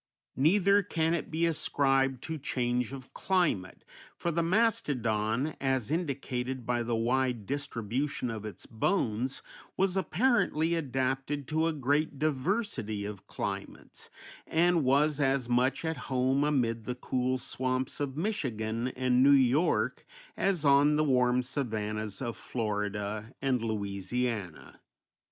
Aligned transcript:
Neither 0.35 0.81
can 0.81 1.13
it 1.13 1.29
be 1.29 1.45
ascribed 1.45 2.23
to 2.23 2.39
change 2.39 2.91
of 2.91 3.13
climate, 3.13 3.85
for 4.15 4.31
the 4.31 4.41
mastodon, 4.41 5.55
as 5.61 5.91
indicated 5.91 6.65
by 6.65 6.81
the 6.81 6.95
wide 6.95 7.45
distribution 7.45 8.31
of 8.31 8.43
its 8.43 8.65
bones, 8.65 9.43
was 9.77 9.95
apparently 9.95 10.73
adapted 10.73 11.47
to 11.49 11.67
a 11.67 11.71
great 11.71 12.17
diversity 12.17 13.05
of 13.05 13.27
climates, 13.27 14.09
and 14.47 14.83
was 14.83 15.19
as 15.21 15.47
much 15.47 15.85
at 15.85 15.97
home 15.97 16.43
amid 16.43 16.85
the 16.85 16.95
cool 16.95 17.37
swamps 17.37 17.99
of 17.99 18.17
Michigan 18.17 18.87
and 18.87 19.21
New 19.21 19.29
York 19.29 20.03
as 20.35 20.65
on 20.65 20.95
the 20.95 21.03
warm 21.03 21.43
savannas 21.43 22.23
of 22.23 22.35
Florida 22.35 23.33
and 23.39 23.61
Louisiana. 23.61 24.79